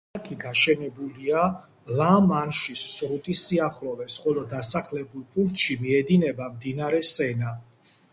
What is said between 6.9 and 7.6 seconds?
სენა.